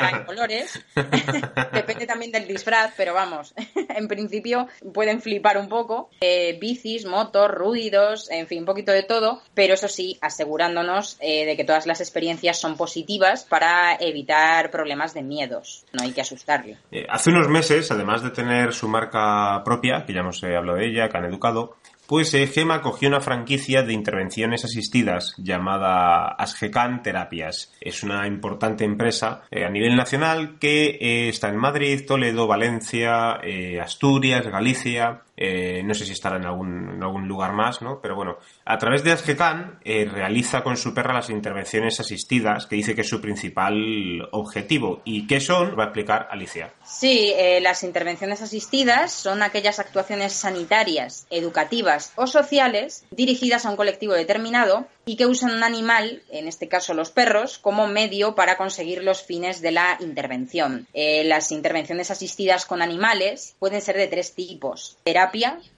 hay 0.00 0.24
colores. 0.26 0.82
Depende 1.72 2.06
también 2.06 2.32
del 2.32 2.48
disfraz, 2.48 2.92
pero 2.96 3.14
vamos, 3.14 3.54
en 3.88 4.08
principio 4.08 4.66
pueden 4.92 5.20
flipar 5.20 5.58
un 5.58 5.68
poco. 5.68 6.10
Eh, 6.20 6.58
bicis, 6.60 7.04
motos, 7.04 7.50
ruidos, 7.50 8.30
en 8.30 8.46
fin, 8.46 8.60
un 8.60 8.66
poquito 8.66 8.92
de 8.92 9.02
todo, 9.02 9.42
pero 9.54 9.74
eso 9.74 9.88
sí, 9.88 10.18
asegurándonos 10.20 11.18
eh, 11.20 11.44
de 11.44 11.56
que 11.56 11.64
todas 11.64 11.86
las 11.86 12.00
experiencias 12.00 12.58
son 12.58 12.76
positivas 12.76 13.44
para 13.44 13.94
evitar 13.96 14.70
problemas 14.70 15.12
de 15.12 15.22
miedos. 15.22 15.84
No 15.92 16.02
hay 16.02 16.12
que 16.12 16.22
asustarle. 16.22 16.78
hace 17.08 17.30
unos 17.30 17.48
meses, 17.48 17.90
además 17.90 18.22
de 18.22 18.30
tener 18.30 18.72
su 18.72 18.88
marca 18.88 19.62
propia, 19.64 20.04
que 20.06 20.14
ya 20.14 20.20
hemos 20.20 20.42
hablado 20.42 20.78
de 20.78 20.86
ella, 20.86 21.08
educado, 21.26 21.76
pues 22.06 22.32
eh, 22.34 22.46
Gema 22.46 22.82
cogió 22.82 23.08
una 23.08 23.20
franquicia 23.20 23.82
de 23.82 23.92
intervenciones 23.92 24.64
asistidas 24.64 25.34
llamada 25.38 26.28
Asgecan 26.28 27.02
Terapias. 27.02 27.72
Es 27.80 28.02
una 28.02 28.26
importante 28.26 28.84
empresa 28.84 29.42
eh, 29.50 29.64
a 29.64 29.70
nivel 29.70 29.96
nacional 29.96 30.58
que 30.58 30.98
eh, 31.00 31.28
está 31.28 31.48
en 31.48 31.56
Madrid, 31.56 32.06
Toledo, 32.06 32.46
Valencia, 32.46 33.40
Asturias, 33.82 34.46
Galicia 34.46 35.22
eh, 35.36 35.82
no 35.84 35.92
sé 35.94 36.06
si 36.06 36.12
estará 36.12 36.36
en 36.36 36.46
algún, 36.46 37.28
lugar 37.28 37.52
más, 37.52 37.82
¿no? 37.82 38.00
Pero 38.00 38.14
bueno, 38.14 38.38
a 38.64 38.78
través 38.78 39.02
de 39.02 39.12
Asgecan 39.12 39.80
eh, 39.84 40.06
realiza 40.10 40.62
con 40.62 40.76
su 40.76 40.94
perra 40.94 41.12
las 41.12 41.28
intervenciones 41.28 42.00
asistidas, 42.00 42.66
que 42.66 42.76
dice 42.76 42.94
que 42.94 43.02
es 43.02 43.08
su 43.08 43.20
principal 43.20 43.74
objetivo. 44.32 45.02
¿Y 45.04 45.26
qué 45.26 45.40
son? 45.40 45.78
Va 45.78 45.84
a 45.84 45.86
explicar 45.86 46.28
Alicia. 46.30 46.72
Sí, 46.84 47.32
eh, 47.36 47.60
las 47.60 47.82
intervenciones 47.82 48.40
asistidas 48.42 49.12
son 49.12 49.42
aquellas 49.42 49.78
actuaciones 49.78 50.32
sanitarias, 50.32 51.26
educativas 51.30 52.12
o 52.16 52.26
sociales 52.26 53.04
dirigidas 53.10 53.66
a 53.66 53.70
un 53.70 53.76
colectivo 53.76 54.14
determinado 54.14 54.86
y 55.04 55.16
que 55.16 55.26
usan 55.26 55.52
un 55.52 55.62
animal, 55.62 56.22
en 56.30 56.48
este 56.48 56.68
caso 56.68 56.94
los 56.94 57.10
perros, 57.10 57.58
como 57.58 57.86
medio 57.86 58.34
para 58.34 58.56
conseguir 58.56 59.04
los 59.04 59.22
fines 59.22 59.60
de 59.60 59.70
la 59.70 59.96
intervención. 60.00 60.86
las 60.94 61.52
intervenciones 61.52 62.10
asistidas 62.10 62.66
con 62.66 62.82
animales 62.82 63.54
pueden 63.58 63.80
ser 63.80 63.96
de 63.96 64.08
tres 64.08 64.34
tipos 64.34 64.96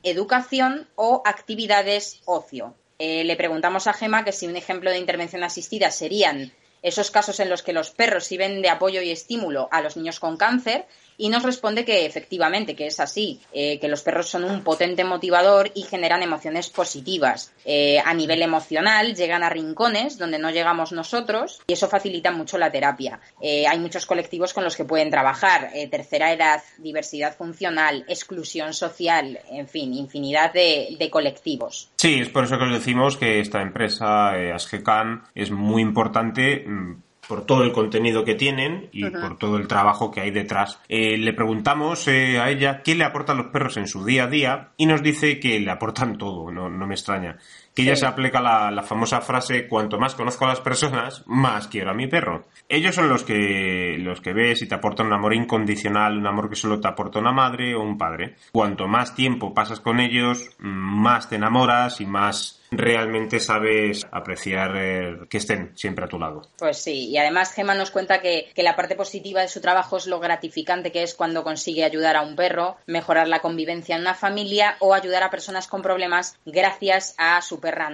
educación 0.02 0.88
o 0.94 1.22
actividades 1.24 2.20
ocio. 2.24 2.74
Eh, 2.98 3.24
le 3.24 3.36
preguntamos 3.36 3.86
a 3.86 3.92
Gema 3.92 4.24
que 4.24 4.32
si 4.32 4.46
un 4.46 4.56
ejemplo 4.56 4.90
de 4.90 4.98
intervención 4.98 5.44
asistida 5.44 5.90
serían 5.90 6.52
esos 6.82 7.10
casos 7.10 7.40
en 7.40 7.48
los 7.48 7.62
que 7.62 7.72
los 7.72 7.90
perros 7.90 8.24
sirven 8.24 8.62
de 8.62 8.70
apoyo 8.70 9.02
y 9.02 9.10
estímulo 9.10 9.68
a 9.70 9.80
los 9.80 9.96
niños 9.96 10.20
con 10.20 10.36
cáncer 10.36 10.86
y 11.18 11.28
nos 11.28 11.42
responde 11.42 11.84
que 11.84 12.06
efectivamente, 12.06 12.76
que 12.76 12.86
es 12.86 13.00
así, 13.00 13.40
eh, 13.52 13.78
que 13.80 13.88
los 13.88 14.02
perros 14.02 14.28
son 14.28 14.44
un 14.44 14.62
potente 14.62 15.04
motivador 15.04 15.70
y 15.74 15.82
generan 15.82 16.22
emociones 16.22 16.70
positivas. 16.70 17.52
Eh, 17.64 17.98
a 18.02 18.14
nivel 18.14 18.40
emocional 18.40 19.14
llegan 19.14 19.42
a 19.42 19.50
rincones 19.50 20.16
donde 20.16 20.38
no 20.38 20.50
llegamos 20.50 20.92
nosotros 20.92 21.60
y 21.66 21.72
eso 21.72 21.88
facilita 21.88 22.30
mucho 22.30 22.56
la 22.56 22.70
terapia. 22.70 23.20
Eh, 23.42 23.66
hay 23.66 23.80
muchos 23.80 24.06
colectivos 24.06 24.54
con 24.54 24.62
los 24.62 24.76
que 24.76 24.84
pueden 24.84 25.10
trabajar, 25.10 25.70
tercera 25.90 26.32
edad, 26.32 26.62
diversidad 26.78 27.36
funcional, 27.36 28.04
exclusión 28.08 28.72
social, 28.72 29.40
en 29.50 29.66
fin, 29.66 29.92
infinidad 29.94 30.52
de, 30.52 31.08
colectivos. 31.10 31.90
Sí, 31.96 32.20
es 32.20 32.28
por 32.28 32.44
eso 32.44 32.58
que 32.58 32.64
os 32.64 32.72
decimos 32.72 33.16
que 33.16 33.40
esta 33.40 33.60
empresa, 33.60 34.30
Asgecan, 34.54 35.24
es 35.34 35.50
muy 35.50 35.82
importante 35.82 36.64
mm, 36.66 37.02
por 37.28 37.44
todo 37.44 37.62
el 37.62 37.72
contenido 37.72 38.24
que 38.24 38.34
tienen 38.34 38.88
y 38.90 39.08
por 39.10 39.36
todo 39.36 39.58
el 39.58 39.68
trabajo 39.68 40.10
que 40.10 40.22
hay 40.22 40.30
detrás. 40.30 40.80
Eh, 40.88 41.18
le 41.18 41.34
preguntamos 41.34 42.08
eh, 42.08 42.40
a 42.40 42.50
ella 42.50 42.82
qué 42.82 42.94
le 42.94 43.04
aportan 43.04 43.36
los 43.36 43.48
perros 43.48 43.76
en 43.76 43.86
su 43.86 44.04
día 44.04 44.24
a 44.24 44.28
día 44.28 44.68
y 44.78 44.86
nos 44.86 45.02
dice 45.02 45.38
que 45.38 45.60
le 45.60 45.70
aportan 45.70 46.16
todo, 46.16 46.50
no, 46.50 46.70
no 46.70 46.86
me 46.86 46.94
extraña. 46.94 47.36
Que 47.78 47.84
ella 47.84 47.94
se 47.94 48.06
aplica 48.06 48.40
la, 48.40 48.72
la, 48.72 48.82
famosa 48.82 49.20
frase 49.20 49.68
cuanto 49.68 50.00
más 50.00 50.16
conozco 50.16 50.44
a 50.44 50.48
las 50.48 50.60
personas, 50.60 51.22
más 51.26 51.68
quiero 51.68 51.92
a 51.92 51.94
mi 51.94 52.08
perro. 52.08 52.48
Ellos 52.68 52.92
son 52.92 53.08
los 53.08 53.22
que, 53.22 53.94
los 54.00 54.20
que 54.20 54.32
ves 54.32 54.62
y 54.62 54.66
te 54.66 54.74
aportan 54.74 55.06
un 55.06 55.12
amor 55.12 55.32
incondicional, 55.32 56.18
un 56.18 56.26
amor 56.26 56.50
que 56.50 56.56
solo 56.56 56.80
te 56.80 56.88
aporta 56.88 57.20
una 57.20 57.30
madre 57.30 57.76
o 57.76 57.82
un 57.82 57.96
padre. 57.96 58.34
Cuanto 58.50 58.88
más 58.88 59.14
tiempo 59.14 59.54
pasas 59.54 59.78
con 59.78 60.00
ellos, 60.00 60.50
más 60.58 61.28
te 61.28 61.36
enamoras 61.36 62.00
y 62.00 62.06
más 62.06 62.58
realmente 62.70 63.40
sabes 63.40 64.06
apreciar 64.10 64.76
eh, 64.76 65.18
que 65.28 65.38
estén 65.38 65.76
siempre 65.76 66.04
a 66.04 66.08
tu 66.08 66.18
lado. 66.18 66.42
Pues 66.58 66.78
sí, 66.78 67.08
y 67.08 67.18
además 67.18 67.52
Gema 67.52 67.74
nos 67.74 67.90
cuenta 67.90 68.20
que, 68.20 68.50
que, 68.54 68.62
la 68.62 68.76
parte 68.76 68.96
positiva 68.96 69.40
de 69.40 69.48
su 69.48 69.60
trabajo 69.60 69.96
es 69.96 70.06
lo 70.06 70.20
gratificante 70.20 70.92
que 70.92 71.02
es 71.02 71.14
cuando 71.14 71.44
consigue 71.44 71.84
ayudar 71.84 72.16
a 72.16 72.22
un 72.22 72.36
perro, 72.36 72.76
mejorar 72.86 73.28
la 73.28 73.40
convivencia 73.40 73.94
en 73.94 74.02
una 74.02 74.14
familia 74.14 74.76
o 74.80 74.94
ayudar 74.94 75.22
a 75.22 75.30
personas 75.30 75.66
con 75.66 75.82
problemas 75.82 76.36
gracias 76.44 77.14
a 77.18 77.40
su 77.42 77.60
perra. 77.68 77.88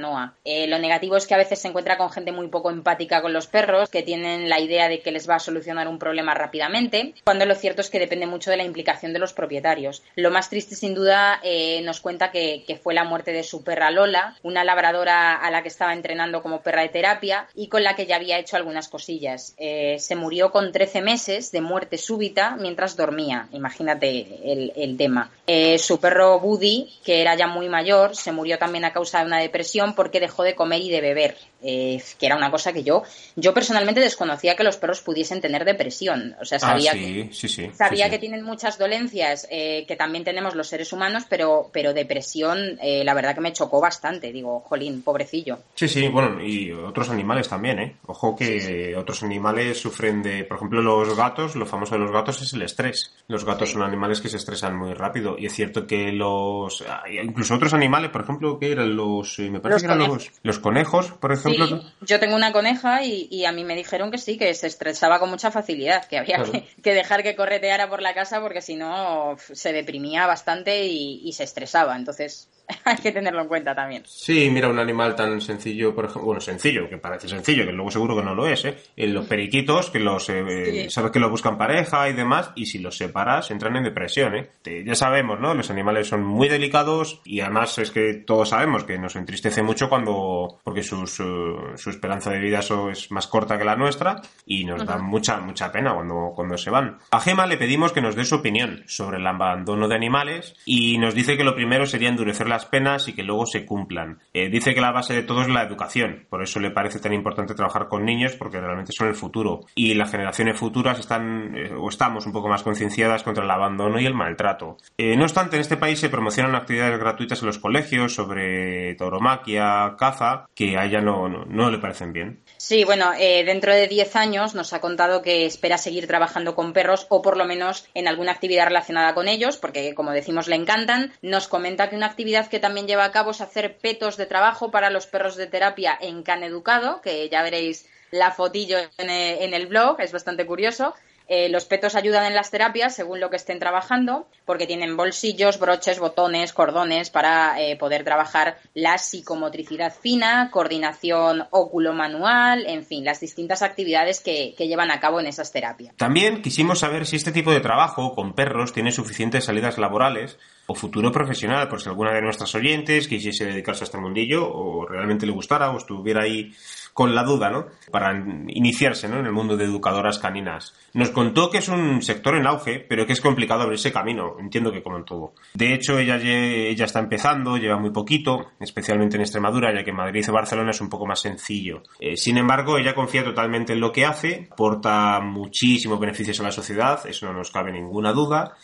Eh, 0.45 0.67
lo 0.67 0.79
negativo 0.79 1.17
es 1.17 1.27
que 1.27 1.35
a 1.35 1.39
veces 1.39 1.61
se 1.61 1.69
encuentra 1.69 1.97
con 1.97 2.11
gente 2.11 2.33
muy 2.33 2.49
poco 2.49 2.71
empática 2.71 3.23
con 3.23 3.33
los 3.33 3.47
perros, 3.47 3.89
que 3.89 4.03
tienen 4.03 4.49
la 4.49 4.61
idea 4.61 4.89
de 4.89 5.01
que 5.01 5.13
les 5.13 5.29
va 5.29 5.37
a 5.37 5.41
solucionar 5.41 5.89
un 5.89 5.99
problema 5.99 6.35
rápidamente, 6.35 7.15
cuando 7.25 7.47
lo 7.47 7.55
cierto 7.55 7.81
es 7.81 7.91
que 7.91 7.99
depende 7.99 8.27
mucho 8.27 8.51
de 8.51 8.57
la 8.57 8.65
implicación 8.65 9.13
de 9.13 9.19
los 9.19 9.33
propietarios. 9.33 10.03
Lo 10.17 10.31
más 10.31 10.51
triste 10.51 10.75
sin 10.75 10.95
duda 10.95 11.41
eh, 11.43 11.81
nos 11.83 12.01
cuenta 12.01 12.31
que, 12.31 12.65
fue 12.83 12.95
la 12.95 13.05
muerte 13.05 13.33
de 13.33 13.45
su 13.45 13.63
perra 13.63 13.91
Lola, 13.91 14.37
una 14.43 14.65
labradora 14.65 15.35
a 15.37 15.51
la 15.51 15.63
que 15.63 15.69
estaba 15.69 15.93
entrenando 15.93 16.43
como 16.43 16.61
perra 16.61 16.83
de 16.83 16.89
terapia 16.89 17.47
y 17.55 17.69
con 17.69 17.85
la 17.85 17.95
que 17.95 18.07
ya 18.07 18.17
había 18.17 18.39
hecho 18.39 18.57
algunas 18.57 18.89
cosillas. 18.89 19.55
Eh, 19.59 19.97
se 20.01 20.17
murió 20.17 20.51
con 20.51 20.73
13 20.73 21.03
meses 21.03 21.53
de 21.53 21.61
muerte 21.61 21.99
súbita 21.99 22.57
mientras 22.59 22.97
dormía. 22.97 23.49
Imagínate 23.53 24.27
el, 24.45 24.97
tema. 24.97 25.31
Su 25.79 26.01
perro 26.01 26.41
Buddy, 26.41 26.89
que 27.05 27.21
era 27.21 27.37
ya 27.37 27.47
muy 27.47 27.69
mayor, 27.69 28.17
se 28.17 28.33
murió 28.33 28.59
también 28.59 28.85
a 28.85 28.93
causa 28.93 29.21
de 29.21 29.27
una 29.27 29.39
depresión 29.39 29.64
porque 29.95 30.21
dejó 30.21 30.43
de 30.43 30.55
comer 30.55 30.81
y 30.81 30.91
de 30.91 31.01
beber. 31.01 31.37
Eh, 31.67 32.03
que 32.19 32.27
era 32.27 32.37
una 32.37 32.51
cosa 32.51 32.75
que 32.75 32.83
yo, 32.83 33.05
yo 33.37 33.55
personalmente 33.55 33.99
desconocía 33.99 34.55
que 34.55 34.65
los 34.65 34.77
perros 34.77 35.01
pudiesen 35.01 35.41
tener 35.41 35.65
depresión. 35.65 36.37
O 36.39 36.45
sea, 36.45 36.57
ah, 36.57 36.61
sabía, 36.61 36.93
que, 36.93 37.31
sabía 37.73 38.11
que 38.11 38.19
tienen 38.19 38.45
muchas 38.45 38.77
dolencias 38.77 39.47
que 39.49 39.97
también 39.97 40.25
tenemos 40.25 40.55
los 40.55 40.69
seres 40.69 40.93
humanos, 40.93 41.25
pero, 41.29 41.71
pero 41.73 41.95
depresión, 41.95 42.79
la 42.83 43.15
verdad 43.15 43.35
que 43.35 43.41
me 43.41 43.53
chocó 43.53 43.81
bastante. 43.81 44.31
Digo, 44.31 44.61
jolín, 44.61 45.03
pobrecillo. 45.03 45.61
Sí, 45.75 45.89
sí, 45.89 46.09
bueno, 46.09 46.43
y 46.43 46.71
otros 46.73 47.09
animales 47.09 47.49
también, 47.49 47.79
¿eh? 47.79 47.97
Ojo 48.07 48.37
que 48.37 48.95
otros 48.97 49.23
animales 49.23 49.81
sufren 49.81 50.23
de, 50.23 50.45
por 50.45 50.59
ejemplo, 50.59 50.83
los 50.83 51.17
gatos, 51.17 51.57
lo 51.57 51.67
famoso 51.67 51.95
de 51.95 52.01
los 52.01 52.13
gatos 52.13 52.43
es 52.43 52.53
el 52.53 52.63
estrés. 52.63 53.15
Los 53.29 53.45
gatos 53.45 53.71
son 53.71 53.83
animales 53.83 54.21
que 54.21 54.29
se 54.29 54.37
estresan 54.37 54.77
muy 54.77 54.95
rápido 54.95 55.37
y 55.39 55.47
es 55.47 55.55
cierto 55.55 55.87
que 55.87 56.13
los, 56.13 56.83
ah, 56.89 57.05
incluso 57.09 57.55
otros 57.55 57.75
animales, 57.75 58.11
por 58.11 58.23
ejemplo, 58.23 58.59
que 58.59 58.73
eran 58.73 58.95
los, 58.97 59.39
eh, 59.39 59.51
me 59.55 59.61
parece 59.61 59.87
que 59.87 59.93
eran 59.93 60.09
los, 60.09 60.33
los 60.43 60.59
conejos, 60.59 61.13
por 61.13 61.33
ejemplo. 61.33 61.67
Sí, 61.67 61.81
yo 62.01 62.19
tengo 62.19 62.35
una 62.35 62.53
coneja 62.53 63.05
y, 63.05 63.45
a 63.45 63.53
mí 63.53 63.63
me 63.63 63.77
dijeron 63.77 64.11
que 64.11 64.19
sí, 64.19 64.37
que 64.37 64.53
se 64.55 64.67
estresaba 64.67 65.21
con 65.21 65.31
mucha 65.31 65.53
facilidad, 65.53 66.07
que 66.07 66.19
había 66.19 66.43
que, 66.83 66.95
dejar 66.95 67.23
que 67.23 67.37
correteara 67.37 67.89
por 67.89 68.03
la 68.03 68.15
casa 68.15 68.41
porque 68.41 68.61
si 68.61 68.75
no 68.75 69.37
se 69.39 69.73
deprimía 69.73 70.27
bastante 70.27 70.87
y 70.87 71.33
se 71.33 71.45
estresaba. 71.45 71.97
Entonces, 71.97 72.49
hay 72.85 72.97
que 72.97 73.13
tenerlo 73.13 73.43
en 73.43 73.49
cuenta 73.49 73.75
también. 73.75 74.03
Sí, 74.07 74.49
mira, 74.51 74.69
un 74.69 74.79
animal 74.79 75.15
tan 75.15 75.41
sencillo, 75.41 75.95
por 75.95 76.07
ejemplo, 76.07 76.25
bueno, 76.25 76.41
sencillo, 76.41 76.89
que 76.89 76.99
parece 76.99 77.29
sencillo, 77.29 77.65
que 77.65 77.73
luego 77.73 77.91
seguro 77.91 78.17
que 78.17 78.23
no 78.23 78.35
lo 78.35 78.47
es, 78.47 78.65
¿eh? 78.65 78.77
los 78.97 79.27
periquitos, 79.27 79.91
que 79.91 80.01
los, 80.01 80.29
eh, 80.31 80.89
sabes 80.91 81.11
que 81.11 81.21
lo 81.21 81.31
buscan 81.31 81.59
pareja 81.59 82.09
y 82.09 82.15
demás, 82.15 82.53
y 82.55 82.67
si 82.67 82.79
los 82.79 82.97
separas, 82.97 83.51
entran 83.51 83.77
en 83.77 83.85
depresión, 83.85 84.35
¿eh? 84.35 84.51
ya 84.85 84.95
sabemos, 84.95 85.41
¿no? 85.41 85.55
Los 85.55 85.71
animales 85.71 86.09
son 86.09 86.25
muy 86.25 86.49
delicados 86.49 87.21
y 87.25 87.41
además 87.41 87.79
es 87.79 87.91
que 87.91 88.15
todos 88.15 88.51
sabemos 88.51 88.85
que 88.85 88.99
nos 88.99 89.17
entristece 89.17 89.63
mucho 89.63 89.89
cuando, 89.89 90.61
porque 90.63 90.83
su, 90.83 91.07
su, 91.07 91.91
esperanza 91.91 92.31
de 92.31 92.41
vida 92.41 92.61
es 92.91 93.11
más 93.11 93.27
corta 93.27 93.59
que 93.59 93.65
la 93.65 93.77
nuestra 93.77 94.21
y 94.47 94.65
nos 94.65 94.85
da 94.85 94.99
mucha, 94.99 95.39
mucha 95.39 95.71
pena 95.71 95.95
cuando, 95.95 96.33
cuando 96.35 96.57
se 96.57 96.71
van. 96.71 96.99
A 97.11 97.21
Gema 97.21 97.47
le 97.47 97.57
pedimos 97.57 97.93
que 97.93 98.01
nos 98.01 98.17
dé 98.17 98.25
su 98.25 98.37
opinión 98.37 98.83
sobre 98.87 99.19
el 99.19 99.27
abandono 99.27 99.89
de 99.89 99.95
animales 99.95 100.55
y 100.65 100.99
nos 100.99 101.15
dice 101.15 101.37
que 101.37 101.45
lo 101.45 101.55
primero 101.55 101.87
sería 101.87 102.09
endurecer 102.09 102.49
la 102.49 102.54
las 102.55 102.67
penas 102.67 103.09
y 103.09 103.13
que 103.13 103.23
luego 103.23 103.47
se 103.47 103.67
cumplan. 103.67 104.21
Eh, 104.33 104.49
dice 104.49 104.75
que 104.75 104.81
la 104.81 104.93
base 104.93 105.13
de 105.13 105.23
todo 105.23 105.43
es 105.43 105.49
la 105.49 105.63
educación, 105.63 106.27
por 106.31 106.43
eso 106.43 106.61
le 106.61 106.71
parece 106.71 107.01
tan 107.01 107.13
importante 107.13 107.55
trabajar 107.55 107.89
con 107.89 108.05
niños 108.05 108.37
porque 108.37 108.61
realmente 108.61 108.93
son 108.97 109.09
el 109.09 109.15
futuro 109.15 109.61
y 109.75 109.95
las 109.95 110.11
generaciones 110.11 110.59
futuras 110.59 110.99
están 110.99 111.57
eh, 111.57 111.73
o 111.77 111.89
estamos 111.89 112.27
un 112.27 112.33
poco 112.33 112.49
más 112.49 112.63
concienciadas 112.63 113.23
contra 113.23 113.45
el 113.45 113.51
abandono 113.51 114.01
y 114.01 114.07
el 114.07 114.15
maltrato. 114.15 114.77
Eh, 114.97 115.17
no 115.17 115.25
obstante, 115.25 115.57
en 115.57 115.63
este 115.63 115.77
país 115.77 115.99
se 115.99 116.09
promocionan 116.09 116.55
actividades 116.55 116.99
gratuitas 116.99 117.41
en 117.41 117.47
los 117.47 117.59
colegios 117.59 118.15
sobre 118.15 118.95
tauromaquia, 118.95 119.97
caza, 119.99 120.47
que 120.55 120.79
a 120.79 120.85
ella 120.85 121.01
no, 121.01 121.29
no, 121.29 121.71
le 121.71 121.79
parecen 121.79 122.13
bien. 122.13 122.41
Sí, 122.57 122.85
bueno, 122.85 123.11
dentro 123.19 123.75
de 123.75 123.89
10 123.89 124.17
años 124.17 124.55
nos 124.55 124.73
ha 124.73 124.81
contado 124.81 125.23
que 125.23 125.47
espera 125.47 125.77
seguir 125.77 126.07
trabajando 126.07 126.55
con 126.55 126.73
perros 126.73 127.07
o 127.11 127.21
por 127.21 127.37
lo 127.37 127.45
menos 127.45 127.87
en 127.95 128.09
alguna 128.09 128.33
actividad 128.33 128.67
relacionada 128.67 129.15
con 129.15 129.29
ellos, 129.29 129.57
porque 129.57 129.95
como 129.95 130.13
decimos 130.13 130.49
le 130.49 130.57
encantan. 130.57 131.13
Nos 131.23 131.49
comenta 131.49 131.89
que 131.89 131.97
una 131.97 132.07
actividad 132.07 132.44
que 132.49 132.61
también 132.61 132.87
lleva 132.87 133.05
a 133.05 133.13
cabo 133.13 133.31
es 133.31 133.41
hacer 133.41 133.77
petos 133.79 134.17
de 134.17 134.27
trabajo 134.27 134.71
para 134.71 134.91
los 134.91 135.07
perros 135.07 135.37
de 135.37 135.47
terapia 135.47 135.97
en 136.01 136.23
Can 136.23 136.43
Educado, 136.43 137.01
que 137.01 137.29
ya 137.29 137.43
veréis 137.43 137.87
la 138.11 138.31
fotillo 138.31 138.79
en 138.99 139.55
el 139.55 139.67
blog, 139.67 140.01
es 140.01 140.13
bastante 140.13 140.47
curioso. 140.47 140.95
Eh, 141.27 141.49
los 141.49 141.65
petos 141.65 141.95
ayudan 141.95 142.27
en 142.27 142.35
las 142.35 142.51
terapias 142.51 142.95
según 142.95 143.19
lo 143.19 143.31
que 143.31 143.37
estén 143.37 143.59
trabajando, 143.59 144.29
porque 144.45 144.67
tienen 144.67 144.97
bolsillos, 144.97 145.59
broches, 145.59 145.99
botones, 145.99 146.53
cordones 146.53 147.09
para 147.09 147.61
eh, 147.61 147.77
poder 147.77 148.05
trabajar 148.05 148.59
la 148.75 148.99
psicomotricidad 148.99 149.95
fina, 149.95 150.51
coordinación 150.51 151.47
óculo-manual, 151.51 152.67
en 152.67 152.85
fin, 152.85 153.05
las 153.05 153.21
distintas 153.21 153.63
actividades 153.63 154.21
que, 154.21 154.55
que, 154.57 154.69
llevan 154.69 154.91
a 154.91 155.01
cabo 155.01 155.19
en 155.19 155.27
esas 155.27 155.51
terapias. 155.51 155.97
También 155.97 156.43
quisimos 156.43 156.81
saber 156.81 157.07
si 157.07 157.17
este 157.17 157.33
tipo 157.33 157.53
de 157.53 157.61
trabajo 157.61 158.15
con 158.15 158.35
perros 158.35 158.75
tiene 158.75 158.93
suficientes 158.93 159.45
salidas 159.45 159.79
laborales 159.79 160.39
o 160.67 160.75
futuro 160.75 161.13
profesional, 161.13 161.69
por 161.69 161.81
si 161.81 161.89
alguna 161.89 162.13
de 162.13 162.23
nuestras 162.23 162.55
oyentes 162.55 163.09
quisiese 163.09 163.47
dedicarse 163.47 163.85
a 163.85 163.87
este 163.87 163.99
mundillo 163.99 164.49
o 164.49 164.87
realmente 164.87 165.27
le 165.27 165.33
gustara 165.33 165.71
o 165.71 165.79
estuviera 165.79 166.23
ahí 166.23 166.53
con 166.95 167.15
la 167.15 167.25
duda, 167.25 167.51
¿no? 167.51 167.67
Para 167.91 168.15
iniciarse, 168.49 169.09
¿no? 169.09 169.19
En 169.19 169.27
el 169.27 169.33
mundo 169.33 169.57
de 169.57 169.65
educadoras 169.65 170.19
caninas. 170.21 170.75
Nos 170.93 171.11
contó 171.11 171.51
que 171.51 171.59
es 171.59 171.69
un 171.69 172.01
sector 172.03 172.37
en 172.37 172.47
auge, 172.47 172.79
pero 172.79 173.05
que 173.05 173.13
es 173.13 173.21
complicado 173.21 173.63
abrirse 173.63 173.93
camino. 173.93 174.37
Entiendo 174.39 174.71
que 174.71 174.83
como 174.83 174.99
en 174.99 175.05
todo. 175.05 175.35
De 175.55 175.75
hecho, 175.75 175.99
ella, 175.99 176.17
ella 176.17 176.85
está 176.85 177.01
empezando, 177.01 177.57
lleva 177.57 177.79
muy 177.79 177.91
poquito, 177.91 178.53
especialmente 178.61 179.17
en 179.17 179.23
Extremadura, 179.23 179.75
ya 179.75 179.85
que 179.85 179.93
Madrid 179.93 180.25
o 180.31 180.33
Barcelona 180.33 180.71
es 180.71 180.81
un 180.81 180.89
poco 180.89 181.05
más 181.05 181.21
sencillo. 181.21 181.83
Eh, 181.99 182.17
sin 182.17 182.39
embargo, 182.39 182.79
ella 182.79 182.95
confía 182.95 183.25
totalmente 183.25 183.73
en 183.73 183.81
lo 183.81 183.91
que 183.91 184.07
hace, 184.07 184.49
aporta 184.53 185.21
muchísimos 185.21 185.99
beneficios 185.99 186.39
a 186.39 186.45
la 186.45 186.53
sociedad, 186.53 187.05
eso 187.07 187.27
no 187.27 187.33
nos 187.33 187.51
cabe 187.51 187.73
ninguna 187.73 188.13
duda. 188.13 188.55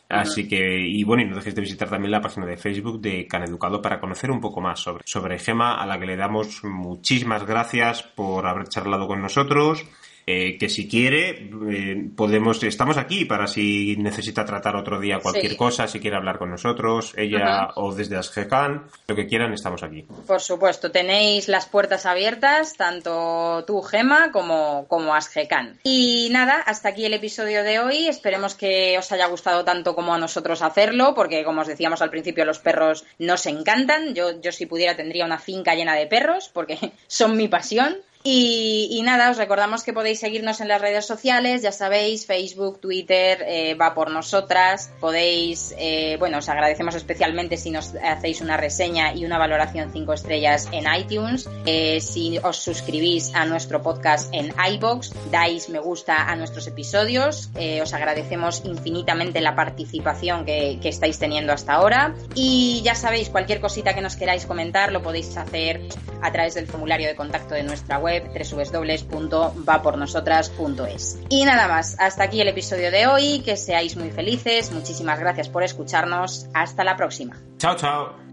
Así 0.08 0.48
que, 0.48 0.80
y 0.80 1.04
bueno, 1.04 1.22
y 1.22 1.26
no 1.26 1.36
dejéis 1.36 1.54
de 1.54 1.62
visitar 1.62 1.88
también 1.88 2.10
la 2.10 2.20
página 2.20 2.44
de 2.44 2.56
Facebook 2.56 3.00
de 3.00 3.28
Caneducado 3.28 3.80
para 3.80 4.00
conocer 4.00 4.32
un 4.32 4.40
poco 4.40 4.60
más 4.60 4.80
sobre, 4.80 5.04
sobre 5.06 5.38
Gema, 5.38 5.80
a 5.80 5.86
la 5.86 5.98
que 6.00 6.06
le 6.06 6.16
damos 6.16 6.64
muchísimas 6.64 7.46
gracias 7.46 8.02
por 8.02 8.48
haber 8.48 8.66
charlado 8.66 9.06
con 9.06 9.22
nosotros 9.22 9.86
eh, 10.28 10.58
que 10.58 10.68
si 10.68 10.88
quiere 10.88 11.48
eh, 11.70 12.08
podemos 12.16 12.60
estamos 12.64 12.96
aquí 12.96 13.26
para 13.26 13.46
si 13.46 13.94
necesita 13.96 14.44
tratar 14.44 14.74
otro 14.74 14.98
día 14.98 15.20
cualquier 15.20 15.56
cosa 15.56 15.86
si 15.86 16.00
quiere 16.00 16.16
hablar 16.16 16.38
con 16.38 16.50
nosotros 16.50 17.14
ella 17.16 17.68
o 17.76 17.94
desde 17.94 18.16
Asgecan 18.16 18.86
lo 19.06 19.14
que 19.14 19.28
quieran 19.28 19.52
estamos 19.52 19.84
aquí. 19.84 20.04
Por 20.26 20.40
supuesto 20.40 20.90
tenéis 20.90 21.46
las 21.46 21.66
puertas 21.66 22.06
abiertas 22.06 22.76
tanto 22.76 23.62
tú 23.68 23.82
Gema 23.82 24.32
como 24.32 24.86
como 24.88 25.14
Asgecan 25.14 25.78
y 25.84 26.28
nada 26.32 26.54
hasta 26.54 26.88
aquí 26.88 27.04
el 27.04 27.14
episodio 27.14 27.62
de 27.62 27.78
hoy. 27.78 28.08
Esperemos 28.08 28.56
que 28.56 28.98
os 28.98 29.12
haya 29.12 29.28
gustado 29.28 29.64
tanto 29.64 29.94
como 29.94 30.12
a 30.12 30.18
nosotros 30.18 30.60
hacerlo 30.62 31.14
porque 31.14 31.44
como 31.44 31.60
os 31.60 31.68
decíamos 31.68 32.02
al 32.02 32.10
principio 32.10 32.44
los 32.44 32.58
perros 32.58 33.04
nos 33.20 33.46
encantan. 33.46 34.16
Yo 34.16 34.40
yo 34.40 34.50
si 34.50 34.66
pudiera 34.66 34.96
tendría 34.96 35.24
una 35.24 35.38
finca 35.38 35.76
llena 35.76 35.94
de 35.94 36.08
perros 36.08 36.50
porque 36.52 36.92
son 37.06 37.36
mi 37.36 37.46
pasión 37.46 37.98
y, 38.28 39.02
nada, 39.04 39.30
os 39.30 39.36
recordamos 39.36 39.84
que 39.84 39.92
podéis 39.92 40.18
seguirnos 40.18 40.60
en 40.60 40.66
las 40.66 40.80
redes 40.80 41.06
sociales, 41.06 41.62
ya 41.62 41.70
sabéis, 41.70 42.26
Facebook, 42.26 42.80
Twitter, 42.80 43.44
eh, 43.46 43.74
va 43.74 43.94
por 43.94 44.10
nosotras. 44.10 44.90
Podéis, 44.98 45.72
eh, 45.78 46.16
bueno, 46.18 46.38
os 46.38 46.48
agradecemos 46.48 46.96
especialmente 46.96 47.56
si 47.56 47.70
nos 47.70 47.94
hacéis 48.02 48.40
una 48.40 48.56
reseña 48.56 49.14
y 49.14 49.24
una 49.24 49.38
valoración 49.38 49.92
5 49.92 50.12
estrellas 50.12 50.68
en 50.72 50.92
iTunes. 50.92 51.48
Eh, 51.66 52.00
si 52.00 52.38
os 52.38 52.56
suscribís 52.56 53.32
a 53.32 53.44
nuestro 53.44 53.80
podcast 53.80 54.34
en 54.34 54.52
iBox, 54.72 55.12
dais 55.30 55.68
me 55.68 55.78
gusta 55.78 56.28
a 56.28 56.34
nuestros 56.34 56.66
episodios. 56.66 57.50
os 57.80 57.94
agradecemos 57.94 58.62
infinitamente 58.64 59.40
la 59.40 59.54
participación 59.54 60.44
que, 60.44 60.80
estáis 60.82 61.20
teniendo 61.20 61.52
hasta 61.52 61.74
ahora. 61.74 62.16
Y 62.34 62.82
ya 62.84 62.96
sabéis, 62.96 63.28
cualquier 63.28 63.60
cosita 63.60 63.94
que 63.94 64.00
nos 64.00 64.16
queráis 64.16 64.46
comentar 64.46 64.90
lo 64.90 65.00
podéis 65.00 65.36
hacer 65.36 65.80
a 66.22 66.32
través 66.32 66.54
del 66.54 66.66
formulario 66.66 67.06
de 67.06 67.14
contacto 67.14 67.54
de 67.54 67.62
nuestra 67.62 67.98
web 68.16 69.10
www.vapornosotras.es. 69.10 71.18
Y 71.28 71.44
nada 71.44 71.68
más, 71.68 71.96
hasta 71.98 72.24
aquí 72.24 72.40
el 72.40 72.48
episodio 72.48 72.90
de 72.90 73.06
hoy, 73.06 73.42
que 73.44 73.56
seáis 73.56 73.96
muy 73.96 74.10
felices, 74.10 74.72
muchísimas 74.72 75.20
gracias 75.20 75.48
por 75.48 75.62
escucharnos, 75.62 76.48
hasta 76.54 76.82
la 76.84 76.96
próxima. 76.96 77.36
Chao, 77.58 77.76
chao. 77.76 78.25